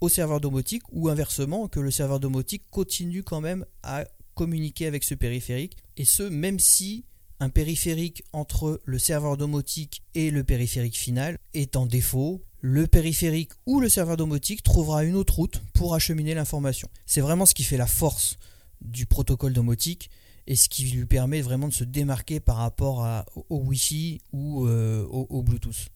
au 0.00 0.08
serveur 0.08 0.40
domotique 0.40 0.82
ou 0.92 1.08
inversement 1.08 1.68
que 1.68 1.80
le 1.80 1.90
serveur 1.90 2.20
domotique 2.20 2.64
continue 2.70 3.22
quand 3.22 3.40
même 3.40 3.64
à 3.82 4.04
communiquer 4.34 4.86
avec 4.86 5.04
ce 5.04 5.14
périphérique 5.14 5.76
et 5.96 6.04
ce 6.04 6.22
même 6.22 6.58
si 6.58 7.04
un 7.40 7.48
périphérique 7.48 8.22
entre 8.32 8.80
le 8.84 8.98
serveur 8.98 9.36
domotique 9.36 10.02
et 10.14 10.30
le 10.30 10.44
périphérique 10.44 10.96
final 10.96 11.38
est 11.54 11.74
en 11.76 11.86
défaut, 11.86 12.44
le 12.60 12.86
périphérique 12.86 13.52
ou 13.66 13.80
le 13.80 13.88
serveur 13.88 14.18
domotique 14.18 14.62
trouvera 14.62 15.04
une 15.04 15.16
autre 15.16 15.36
route 15.36 15.62
pour 15.72 15.94
acheminer 15.94 16.34
l'information. 16.34 16.88
C'est 17.06 17.22
vraiment 17.22 17.46
ce 17.46 17.54
qui 17.54 17.64
fait 17.64 17.78
la 17.78 17.86
force 17.86 18.36
du 18.82 19.06
protocole 19.06 19.54
domotique 19.54 20.10
et 20.46 20.56
ce 20.56 20.68
qui 20.68 20.84
lui 20.84 21.06
permet 21.06 21.40
vraiment 21.40 21.68
de 21.68 21.72
se 21.72 21.84
démarquer 21.84 22.40
par 22.40 22.56
rapport 22.56 23.24
au, 23.48 23.58
Wi-Fi 23.58 24.20
ou 24.32 24.66
euh, 24.66 25.04
au, 25.06 25.42
Bluetooth. 25.42 25.88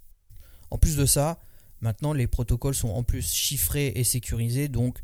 En 0.70 0.78
plus 0.78 0.96
de 0.96 1.06
ça, 1.06 1.38
maintenant 1.84 2.14
les 2.14 2.26
protocoles 2.26 2.74
sont 2.74 2.88
en 2.88 3.02
plus 3.02 3.30
chiffrés 3.30 3.92
et 3.94 4.04
sécurisés, 4.04 4.68
donc 4.68 4.98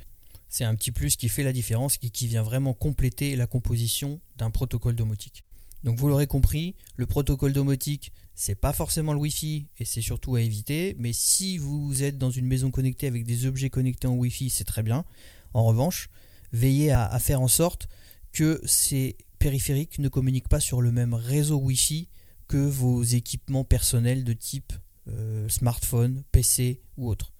c'est 0.48 0.64
un 0.64 0.74
petit 0.74 0.92
plus 0.92 1.16
qui 1.16 1.28
fait 1.28 1.42
la 1.42 1.52
différence 1.52 1.98
et 2.02 2.08
qui 2.08 2.26
vient 2.26 2.42
vraiment 2.42 2.72
compléter 2.72 3.36
la 3.36 3.46
composition 3.46 4.18
d'un 4.38 4.50
protocole 4.50 4.96
domotique. 4.96 5.44
Donc 5.84 5.98
vous 5.98 6.08
l'aurez 6.08 6.26
compris, 6.26 6.74
le 6.96 7.04
protocole 7.06 7.52
domotique, 7.52 8.12
c'est 8.34 8.54
pas 8.54 8.72
forcément 8.72 9.12
le 9.12 9.18
Wi-Fi 9.18 9.66
et 9.78 9.84
c'est 9.84 10.00
surtout 10.00 10.36
à 10.36 10.40
éviter, 10.40 10.96
mais 10.98 11.12
si 11.12 11.58
vous 11.58 12.02
êtes 12.02 12.16
dans 12.16 12.30
une 12.30 12.46
maison 12.46 12.70
connectée 12.70 13.06
avec 13.06 13.24
des 13.24 13.44
objets 13.44 13.68
connectés 13.68 14.06
en 14.06 14.14
Wi-Fi, 14.14 14.48
c'est 14.48 14.64
très 14.64 14.82
bien. 14.82 15.04
En 15.52 15.64
revanche, 15.64 16.08
veillez 16.52 16.92
à, 16.92 17.18
faire 17.18 17.42
en 17.42 17.48
sorte 17.48 17.88
que 18.32 18.58
ces 18.64 19.18
périphériques 19.38 19.98
ne 19.98 20.08
communiquent 20.08 20.48
pas 20.48 20.60
sur 20.60 20.80
le 20.80 20.92
même 20.92 21.12
réseau 21.12 21.58
Wi-Fi 21.58 22.08
que 22.48 22.56
vos 22.56 23.02
équipements 23.02 23.64
personnels 23.64 24.24
de 24.24 24.32
type 24.32 24.72
euh, 25.08 25.48
smartphone, 25.48 26.22
PC 26.32 26.82
ou 26.96 27.08
autre. 27.08 27.32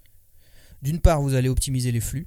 D'une 0.83 1.01
part, 1.01 1.21
vous 1.21 1.35
allez 1.35 1.49
optimiser 1.49 1.93
les 1.93 2.01
flux, 2.01 2.27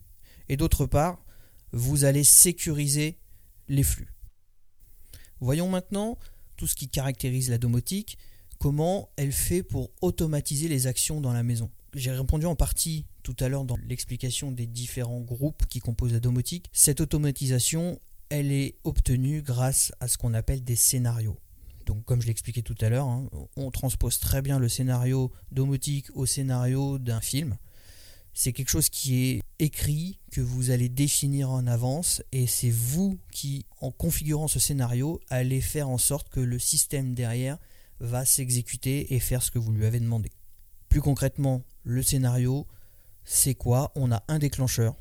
et 0.50 0.58
d'autre 0.58 0.86
part, 0.86 1.24
vous 1.72 2.04
allez 2.04 2.24
sécuriser 2.24 3.20
les 3.68 3.84
flux. 3.84 4.14
Voyons 5.40 5.70
maintenant 5.70 6.18
tout 6.56 6.68
ce 6.68 6.76
qui 6.76 6.88
caractérise 6.88 7.50
la 7.50 7.58
domotique, 7.58 8.18
comment 8.60 9.10
elle 9.18 9.32
fait 9.32 9.64
pour 9.64 9.92
automatiser 10.02 10.68
les 10.68 10.88
actions 10.88 11.20
dans 11.20 11.34
la 11.34 11.44
maison. 11.44 11.72
J'ai 11.96 12.12
répondu 12.12 12.46
en 12.46 12.56
partie 12.56 13.06
tout 13.24 13.36
à 13.40 13.50
l'heure 13.50 13.66
dans 13.66 13.78
l'explication 13.78 14.52
des 14.52 14.68
différents 14.68 15.22
groupes 15.22 15.66
qui 15.68 15.80
composent 15.80 16.14
la 16.14 16.20
domotique. 16.20 16.70
Cette 16.72 17.02
automatisation, 17.02 18.00
elle 18.30 18.52
est 18.52 18.78
obtenue 18.84 19.42
grâce 19.42 19.92
à 20.00 20.08
ce 20.08 20.18
qu'on 20.18 20.34
appelle 20.34 20.64
des 20.64 20.76
scénarios. 20.76 21.38
Donc 21.86 22.06
comme 22.06 22.22
je 22.22 22.28
l'expliquais 22.28 22.62
tout 22.62 22.76
à 22.82 22.90
l'heure, 22.90 23.08
hein, 23.08 23.30
on 23.56 23.72
transpose 23.72 24.20
très 24.20 24.42
bien 24.42 24.60
le 24.60 24.70
scénario 24.70 25.32
domotique 25.52 26.08
au 26.16 26.26
scénario 26.26 26.98
d'un 26.98 27.22
film 27.22 27.58
c'est 28.34 28.52
quelque 28.52 28.70
chose 28.70 28.90
qui 28.90 29.26
est 29.26 29.42
écrit, 29.60 30.20
que 30.32 30.42
vous 30.42 30.72
allez 30.72 30.90
définir 30.90 31.52
en 31.52 31.68
avance, 31.68 32.24
et 32.32 32.48
c'est 32.48 32.72
vous 32.72 33.20
qui, 33.32 33.66
en 33.80 33.92
configurant 33.92 34.48
ce 34.48 34.60
scénario, 34.60 35.22
allez 35.30 35.62
faire 35.62 35.88
en 35.88 36.00
sorte 36.00 36.30
que 36.30 36.40
le 36.40 36.58
système 36.58 37.14
derrière 37.14 37.60
va 38.00 38.26
s'exécuter 38.26 39.14
et 39.14 39.20
faire 39.20 39.44
ce 39.44 39.52
que 39.52 39.60
vous 39.60 39.72
lui 39.72 39.86
avez 39.86 40.00
demandé. 40.00 40.32
Plus 40.90 41.02
concrètement, 41.02 41.64
le 41.84 42.02
scénario, 42.02 42.68
c'est 43.24 43.56
quoi? 43.56 43.92
On 43.96 44.12
a 44.12 44.24
un 44.28 44.40
déclencheur, 44.40 44.96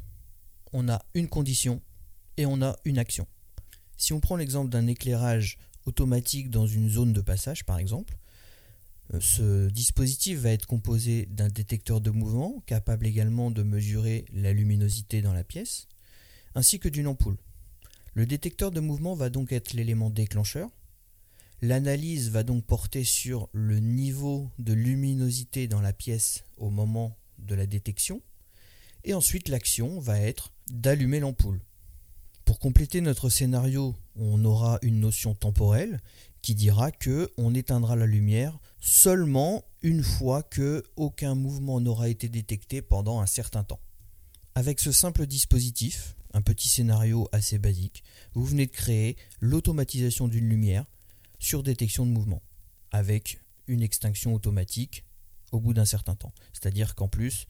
on 0.73 0.89
a 0.89 1.03
une 1.15 1.29
condition 1.29 1.81
et 2.37 2.45
on 2.47 2.61
a 2.63 2.77
une 2.85 2.99
action. 2.99 3.27
Si 3.97 4.13
on 4.13 4.21
prend 4.21 4.37
l'exemple 4.37 4.71
d'un 4.71 4.87
éclairage 4.87 5.59
automatique 5.87 6.51
dans 6.51 6.67
une 6.67 6.89
zone 6.89 7.13
de 7.13 7.21
passage, 7.21 7.65
par 7.65 7.79
exemple, 7.79 8.17
ce 9.21 9.69
dispositif 9.69 10.39
va 10.39 10.51
être 10.51 10.67
composé 10.67 11.27
d'un 11.27 11.49
détecteur 11.49 12.01
de 12.01 12.11
mouvement 12.11 12.63
capable 12.67 13.07
également 13.07 13.51
de 13.51 13.63
mesurer 13.63 14.25
la 14.33 14.53
luminosité 14.53 15.21
dans 15.21 15.35
la 15.35 15.45
pièce, 15.45 15.89
ainsi 16.55 16.79
que 16.79 16.89
d'une 16.89 17.07
ampoule. 17.07 17.37
Le 18.15 18.27
détecteur 18.27 18.71
de 18.71 18.81
mouvement 18.81 19.15
va 19.15 19.31
donc 19.31 19.53
être 19.53 19.73
l'élément 19.73 20.11
déclencheur. 20.11 20.71
L'analyse 21.61 22.31
va 22.31 22.43
donc 22.43 22.65
porter 22.65 23.05
sur 23.05 23.49
le 23.53 23.79
niveau 23.79 24.51
de 24.59 24.73
luminosité 24.73 25.69
dans 25.69 25.81
la 25.81 25.93
pièce 25.93 26.45
au 26.57 26.71
moment 26.71 27.17
de 27.39 27.55
la 27.55 27.67
détection. 27.67 28.21
Et 29.05 29.15
ensuite 29.15 29.49
l'action 29.49 29.99
va 30.01 30.19
être 30.19 30.53
d'allumer 30.69 31.21
l'ampoule. 31.21 31.61
Pour 32.53 32.59
compléter 32.59 33.01
notre 33.01 33.31
scénario, 33.31 33.97
on 34.15 34.45
aura 34.45 34.79
une 34.83 35.01
notion 35.01 35.35
temporelle 35.35 36.03
qui 36.43 36.55
dira 36.55 36.93
que 36.93 37.31
on 37.39 37.55
éteindra 37.55 37.97
la 37.97 38.05
lumière 38.05 38.59
seulement 38.79 39.65
une 39.81 40.03
fois 40.03 40.43
que 40.43 40.85
aucun 40.97 41.35
mouvement 41.35 41.81
n'aura 41.81 42.11
été 42.11 42.29
détecté 42.29 42.83
pendant 42.83 43.21
un 43.21 43.27
certain 43.27 43.65
temps. 43.65 43.81
Avec 44.55 44.81
ce 44.81 44.93
simple 44.93 45.27
dispositif, 45.27 46.15
un 46.35 46.43
petit 46.43 46.69
scénario 46.69 47.27
assez 47.33 47.57
basique, 47.57 48.05
vous 48.35 48.45
venez 48.45 48.67
de 48.67 48.73
créer 48.73 49.17
l'automatisation 49.41 50.29
d'une 50.29 50.51
lumière 50.51 50.85
sur 51.39 51.63
détection 51.63 52.05
de 52.05 52.11
mouvement, 52.11 52.43
avec 52.91 53.41
une 53.67 53.81
extinction 53.81 54.35
automatique 54.35 55.07
au 55.53 55.59
bout 55.59 55.73
d'un 55.73 55.87
certain 55.87 56.17
temps. 56.17 56.35
C'est-à-dire 56.53 56.97
qu'en 56.97 57.09
plus, 57.09 57.47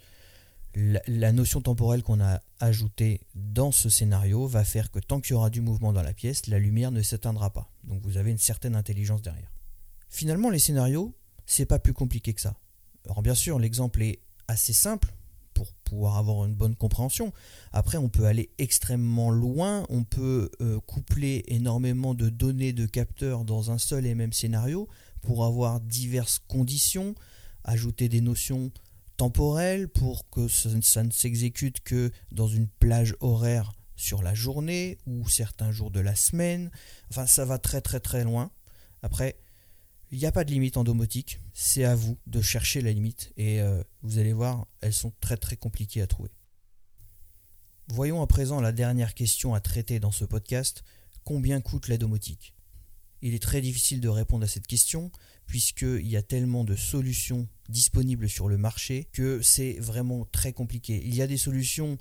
la, 0.74 1.32
notion 1.32 1.60
temporelle 1.60 2.02
qu'on 2.02 2.20
a 2.20 2.40
ajoutée 2.60 3.20
dans 3.34 3.72
ce 3.72 3.88
scénario 3.88 4.46
va 4.46 4.64
faire 4.64 4.90
que 4.90 4.98
tant 4.98 5.20
qu'il 5.20 5.32
y 5.32 5.34
aura 5.34 5.50
du 5.50 5.60
mouvement 5.60 5.92
dans 5.92 6.02
la 6.02 6.14
pièce, 6.14 6.46
la 6.46 6.58
lumière 6.58 6.90
ne 6.90 7.02
s'éteindra 7.02 7.50
pas. 7.50 7.70
Donc 7.84 8.02
vous 8.02 8.16
avez 8.16 8.30
une 8.30 8.38
certaine 8.38 8.74
intelligence 8.74 9.22
derrière. 9.22 9.52
Finalement, 10.08 10.50
les 10.50 10.58
scénarios, 10.58 11.14
c'est 11.46 11.66
pas 11.66 11.78
plus 11.78 11.92
compliqué 11.92 12.32
que 12.32 12.40
ça. 12.40 12.54
Alors 13.04 13.22
bien 13.22 13.34
sûr, 13.34 13.58
l'exemple 13.58 14.02
est 14.02 14.20
assez 14.48 14.72
simple 14.72 15.12
pour 15.54 15.72
pouvoir 15.84 16.16
avoir 16.16 16.46
une 16.46 16.54
bonne 16.54 16.74
compréhension. 16.74 17.32
Après, 17.72 17.98
on 17.98 18.08
peut 18.08 18.24
aller 18.24 18.50
extrêmement 18.58 19.30
loin, 19.30 19.84
on 19.90 20.04
peut 20.04 20.50
euh, 20.60 20.80
coupler 20.80 21.44
énormément 21.48 22.14
de 22.14 22.30
données 22.30 22.72
de 22.72 22.86
capteurs 22.86 23.44
dans 23.44 23.70
un 23.70 23.78
seul 23.78 24.06
et 24.06 24.14
même 24.14 24.32
scénario 24.32 24.88
pour 25.20 25.44
avoir 25.44 25.80
diverses 25.80 26.40
conditions, 26.48 27.14
ajouter 27.64 28.08
des 28.08 28.20
notions 28.20 28.72
pour 29.30 30.28
que 30.30 30.48
ça 30.48 31.02
ne 31.02 31.10
s'exécute 31.10 31.80
que 31.80 32.10
dans 32.30 32.48
une 32.48 32.68
plage 32.68 33.14
horaire 33.20 33.72
sur 33.96 34.22
la 34.22 34.34
journée 34.34 34.98
ou 35.06 35.28
certains 35.28 35.70
jours 35.70 35.90
de 35.90 36.00
la 36.00 36.16
semaine. 36.16 36.70
Enfin, 37.10 37.26
ça 37.26 37.44
va 37.44 37.58
très 37.58 37.80
très 37.80 38.00
très 38.00 38.24
loin. 38.24 38.50
Après, 39.02 39.38
il 40.10 40.18
n'y 40.18 40.26
a 40.26 40.32
pas 40.32 40.44
de 40.44 40.50
limite 40.50 40.76
en 40.76 40.84
domotique, 40.84 41.40
c'est 41.54 41.84
à 41.84 41.94
vous 41.94 42.18
de 42.26 42.42
chercher 42.42 42.82
la 42.82 42.92
limite 42.92 43.32
et 43.36 43.60
euh, 43.60 43.82
vous 44.02 44.18
allez 44.18 44.32
voir, 44.32 44.66
elles 44.80 44.92
sont 44.92 45.12
très 45.20 45.36
très 45.36 45.56
compliquées 45.56 46.02
à 46.02 46.06
trouver. 46.06 46.30
Voyons 47.88 48.22
à 48.22 48.26
présent 48.26 48.60
la 48.60 48.72
dernière 48.72 49.14
question 49.14 49.54
à 49.54 49.60
traiter 49.60 50.00
dans 50.00 50.12
ce 50.12 50.24
podcast, 50.24 50.84
combien 51.24 51.60
coûte 51.60 51.88
la 51.88 51.96
domotique? 51.96 52.54
Il 53.22 53.34
est 53.34 53.42
très 53.42 53.60
difficile 53.60 54.00
de 54.00 54.08
répondre 54.08 54.44
à 54.44 54.48
cette 54.48 54.66
question 54.66 55.10
puisqu'il 55.46 56.06
y 56.06 56.16
a 56.16 56.22
tellement 56.22 56.64
de 56.64 56.76
solutions 56.76 57.48
disponibles 57.68 58.28
sur 58.28 58.48
le 58.48 58.58
marché 58.58 59.08
que 59.12 59.40
c'est 59.42 59.74
vraiment 59.74 60.26
très 60.32 60.52
compliqué. 60.52 61.02
Il 61.04 61.14
y 61.14 61.22
a 61.22 61.26
des 61.26 61.36
solutions 61.36 61.98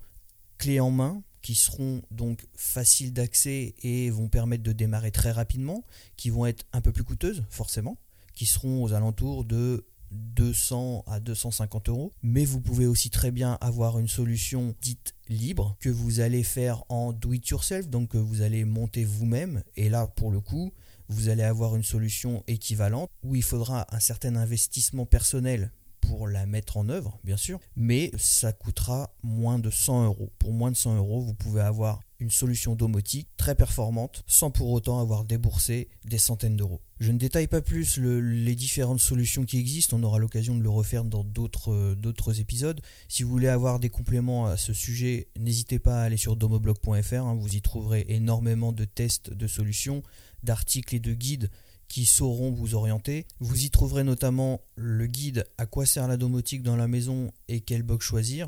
clés 0.57 0.79
en 0.79 0.91
main 0.91 1.23
qui 1.41 1.55
seront 1.55 2.01
donc 2.11 2.45
faciles 2.55 3.13
d'accès 3.13 3.73
et 3.81 4.09
vont 4.09 4.29
permettre 4.29 4.63
de 4.63 4.71
démarrer 4.71 5.11
très 5.11 5.31
rapidement, 5.31 5.83
qui 6.15 6.29
vont 6.29 6.45
être 6.45 6.65
un 6.71 6.81
peu 6.81 6.91
plus 6.91 7.03
coûteuses 7.03 7.43
forcément, 7.49 7.97
qui 8.35 8.45
seront 8.45 8.83
aux 8.83 8.93
alentours 8.93 9.43
de 9.43 9.85
200 10.11 11.03
à 11.07 11.19
250 11.19 11.89
euros. 11.89 12.11
Mais 12.21 12.45
vous 12.45 12.61
pouvez 12.61 12.85
aussi 12.85 13.09
très 13.09 13.31
bien 13.31 13.57
avoir 13.61 13.97
une 13.97 14.07
solution 14.07 14.75
dite 14.81 15.15
libre 15.29 15.75
que 15.79 15.89
vous 15.89 16.19
allez 16.19 16.43
faire 16.43 16.83
en 16.89 17.13
do 17.13 17.33
it 17.33 17.47
yourself, 17.47 17.87
donc 17.87 18.09
que 18.09 18.17
vous 18.17 18.41
allez 18.41 18.65
monter 18.65 19.03
vous-même. 19.03 19.63
Et 19.75 19.89
là, 19.89 20.07
pour 20.07 20.31
le 20.31 20.41
coup, 20.41 20.73
vous 21.11 21.29
allez 21.29 21.43
avoir 21.43 21.75
une 21.75 21.83
solution 21.83 22.43
équivalente 22.47 23.09
où 23.23 23.35
il 23.35 23.43
faudra 23.43 23.85
un 23.93 23.99
certain 23.99 24.35
investissement 24.35 25.05
personnel 25.05 25.71
pour 25.99 26.27
la 26.27 26.45
mettre 26.45 26.77
en 26.77 26.89
œuvre, 26.89 27.19
bien 27.23 27.37
sûr, 27.37 27.59
mais 27.75 28.11
ça 28.17 28.51
coûtera 28.51 29.13
moins 29.23 29.59
de 29.59 29.69
100 29.69 30.05
euros. 30.05 30.31
Pour 30.39 30.51
moins 30.51 30.71
de 30.71 30.75
100 30.75 30.97
euros, 30.97 31.21
vous 31.21 31.33
pouvez 31.35 31.61
avoir 31.61 32.01
une 32.19 32.29
solution 32.29 32.75
domotique 32.75 33.29
très 33.35 33.55
performante 33.55 34.23
sans 34.27 34.51
pour 34.51 34.69
autant 34.69 34.99
avoir 34.99 35.23
déboursé 35.23 35.89
des 36.05 36.19
centaines 36.19 36.55
d'euros. 36.55 36.81
Je 36.99 37.11
ne 37.11 37.17
détaille 37.17 37.47
pas 37.47 37.61
plus 37.61 37.97
les 37.97 38.53
différentes 38.55 38.99
solutions 38.99 39.43
qui 39.43 39.57
existent, 39.57 39.97
on 39.97 40.03
aura 40.03 40.19
l'occasion 40.19 40.55
de 40.55 40.61
le 40.61 40.69
refaire 40.69 41.03
dans 41.03 41.23
d'autres 41.23 42.39
épisodes. 42.39 42.79
Si 43.07 43.23
vous 43.23 43.31
voulez 43.31 43.47
avoir 43.47 43.79
des 43.79 43.89
compléments 43.89 44.45
à 44.45 44.57
ce 44.57 44.73
sujet, 44.73 45.29
n'hésitez 45.39 45.79
pas 45.79 46.01
à 46.01 46.03
aller 46.03 46.17
sur 46.17 46.35
domoblog.fr, 46.35 47.13
hein. 47.13 47.35
vous 47.39 47.55
y 47.55 47.61
trouverez 47.61 48.05
énormément 48.09 48.71
de 48.71 48.85
tests 48.85 49.33
de 49.33 49.47
solutions, 49.47 50.03
d'articles 50.43 50.95
et 50.95 50.99
de 50.99 51.13
guides 51.13 51.49
qui 51.87 52.05
sauront 52.05 52.51
vous 52.51 52.73
orienter. 52.75 53.25
Vous 53.41 53.65
y 53.65 53.69
trouverez 53.69 54.03
notamment 54.03 54.61
le 54.75 55.07
guide 55.07 55.45
à 55.57 55.65
quoi 55.65 55.85
sert 55.85 56.07
la 56.07 56.15
domotique 56.15 56.63
dans 56.63 56.77
la 56.77 56.87
maison 56.87 57.31
et 57.49 57.59
quel 57.59 57.83
box 57.83 58.05
choisir. 58.05 58.47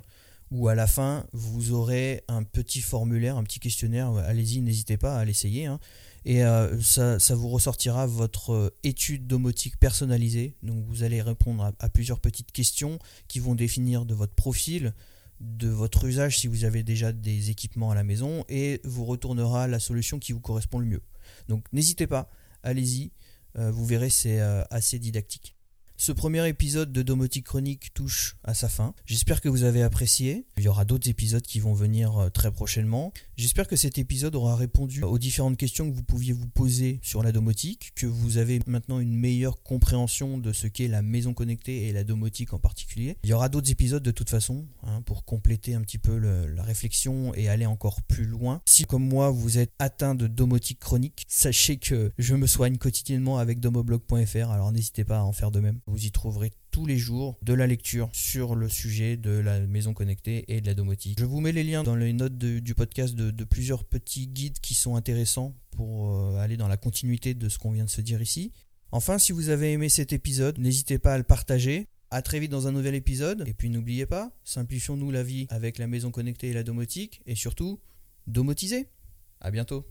Ou 0.49 0.69
à 0.69 0.75
la 0.75 0.87
fin, 0.87 1.25
vous 1.33 1.71
aurez 1.71 2.23
un 2.27 2.43
petit 2.43 2.79
formulaire, 2.79 3.37
un 3.37 3.43
petit 3.43 3.59
questionnaire. 3.59 4.13
Allez-y, 4.13 4.61
n'hésitez 4.61 4.97
pas 4.97 5.17
à 5.17 5.25
l'essayer. 5.25 5.65
Hein. 5.65 5.79
Et 6.25 6.45
euh, 6.45 6.79
ça, 6.81 7.35
vous 7.35 7.49
ressortira 7.49 8.05
votre 8.07 8.53
euh, 8.53 8.75
étude 8.83 9.27
domotique 9.27 9.77
personnalisée. 9.77 10.55
Donc 10.63 10.85
vous 10.85 11.03
allez 11.03 11.21
répondre 11.21 11.63
à, 11.63 11.73
à, 11.79 11.89
plusieurs 11.89 12.19
petites 12.19 12.51
questions 12.51 12.97
qui 13.27 13.39
vont 13.39 13.55
définir 13.55 14.05
de 14.05 14.13
votre 14.13 14.35
profil, 14.35 14.93
de 15.41 15.67
votre 15.67 16.05
usage 16.05 16.39
si 16.39 16.47
vous 16.47 16.63
avez 16.63 16.83
déjà 16.83 17.11
des 17.11 17.49
équipements 17.49 17.91
à 17.91 17.95
la 17.95 18.03
maison, 18.03 18.45
et 18.47 18.79
vous 18.85 19.03
retournera 19.03 19.67
la 19.67 19.79
solution 19.79 20.19
qui 20.19 20.31
vous 20.31 20.39
correspond 20.39 20.79
le 20.79 20.85
mieux. 20.85 21.01
Donc 21.47 21.65
n'hésitez 21.71 22.07
pas, 22.07 22.29
allez-y. 22.63 23.11
Euh, 23.57 23.71
vous 23.71 23.85
verrez, 23.85 24.09
c'est 24.09 24.41
euh, 24.41 24.63
assez 24.69 24.99
didactique. 24.99 25.55
Ce 25.95 26.11
premier 26.11 26.45
épisode 26.49 26.91
de 26.91 27.01
Domotique 27.01 27.45
Chronique 27.45 27.93
touche 27.93 28.35
à 28.43 28.53
sa 28.53 28.67
fin. 28.67 28.93
J'espère 29.05 29.41
que 29.41 29.47
vous 29.47 29.63
avez 29.63 29.83
apprécié. 29.83 30.45
Il 30.57 30.63
y 30.63 30.67
aura 30.67 30.85
d'autres 30.85 31.07
épisodes 31.07 31.43
qui 31.43 31.59
vont 31.59 31.73
venir 31.73 32.17
euh, 32.17 32.29
très 32.29 32.51
prochainement. 32.51 33.13
J'espère 33.37 33.67
que 33.67 33.75
cet 33.75 33.97
épisode 33.97 34.35
aura 34.35 34.55
répondu 34.55 35.03
aux 35.03 35.17
différentes 35.17 35.55
questions 35.55 35.89
que 35.89 35.95
vous 35.95 36.03
pouviez 36.03 36.33
vous 36.33 36.47
poser 36.47 36.99
sur 37.03 37.23
la 37.23 37.31
domotique, 37.31 37.93
que 37.95 38.05
vous 38.05 38.37
avez 38.37 38.59
maintenant 38.67 38.99
une 38.99 39.15
meilleure 39.15 39.61
compréhension 39.63 40.37
de 40.37 40.51
ce 40.51 40.67
qu'est 40.67 40.87
la 40.87 41.01
maison 41.01 41.33
connectée 41.33 41.87
et 41.87 41.93
la 41.93 42.03
domotique 42.03 42.53
en 42.53 42.59
particulier. 42.59 43.17
Il 43.23 43.29
y 43.29 43.33
aura 43.33 43.47
d'autres 43.47 43.71
épisodes 43.71 44.03
de 44.03 44.11
toute 44.11 44.29
façon 44.29 44.65
hein, 44.83 45.01
pour 45.03 45.23
compléter 45.25 45.73
un 45.75 45.81
petit 45.81 45.99
peu 45.99 46.17
la 46.17 46.63
réflexion 46.63 47.33
et 47.35 47.49
aller 47.49 47.65
encore 47.65 48.01
plus 48.01 48.25
loin. 48.25 48.61
Si 48.65 48.85
comme 48.85 49.07
moi 49.07 49.29
vous 49.29 49.57
êtes 49.57 49.71
atteint 49.79 50.15
de 50.15 50.27
domotique 50.27 50.79
chronique, 50.79 51.25
sachez 51.27 51.77
que 51.77 52.11
je 52.17 52.35
me 52.35 52.47
soigne 52.47 52.77
quotidiennement 52.77 53.37
avec 53.37 53.59
domoblog.fr, 53.59 54.49
alors 54.49 54.71
n'hésitez 54.71 55.03
pas 55.03 55.19
à 55.19 55.23
en 55.23 55.31
faire 55.31 55.51
de 55.51 55.59
même. 55.59 55.79
Vous 55.85 56.05
y 56.05 56.11
trouverez 56.11 56.51
tous 56.71 56.85
les 56.85 56.97
jours 56.97 57.37
de 57.41 57.53
la 57.53 57.67
lecture 57.67 58.09
sur 58.13 58.55
le 58.55 58.69
sujet 58.69 59.17
de 59.17 59.31
la 59.31 59.59
maison 59.59 59.93
connectée 59.93 60.45
et 60.47 60.61
de 60.61 60.65
la 60.65 60.73
domotique. 60.73 61.19
Je 61.19 61.25
vous 61.25 61.41
mets 61.41 61.51
les 61.51 61.63
liens 61.63 61.83
dans 61.83 61.95
les 61.95 62.13
notes 62.13 62.37
du 62.37 62.75
podcast 62.75 63.15
de, 63.15 63.43
plusieurs 63.43 63.83
petits 63.83 64.27
guides 64.27 64.59
qui 64.59 64.73
sont 64.73 64.95
intéressants 64.95 65.55
pour 65.71 66.15
euh, 66.15 66.37
aller 66.37 66.57
dans 66.57 66.67
la 66.67 66.77
continuité 66.77 67.33
de 67.33 67.49
ce 67.49 67.59
qu'on 67.59 67.71
vient 67.71 67.85
de 67.85 67.89
se 67.89 68.01
dire 68.01 68.21
ici. 68.21 68.51
Enfin, 68.91 69.17
si 69.17 69.31
vous 69.31 69.49
avez 69.49 69.73
aimé 69.73 69.89
cet 69.89 70.13
épisode, 70.13 70.57
n'hésitez 70.59 70.99
pas 70.99 71.13
à 71.13 71.17
le 71.17 71.23
partager. 71.23 71.87
A 72.11 72.21
très 72.21 72.39
vite 72.39 72.51
dans 72.51 72.67
un 72.67 72.71
nouvel 72.71 72.95
épisode. 72.95 73.43
Et 73.47 73.53
puis 73.53 73.69
n'oubliez 73.69 74.05
pas, 74.05 74.31
simplifions-nous 74.43 75.11
la 75.11 75.23
vie 75.23 75.47
avec 75.49 75.77
la 75.79 75.87
maison 75.87 76.11
connectée 76.11 76.49
et 76.49 76.53
la 76.53 76.63
domotique. 76.63 77.21
Et 77.25 77.35
surtout, 77.35 77.79
domotisez. 78.27 78.87
À 79.41 79.51
bientôt. 79.51 79.85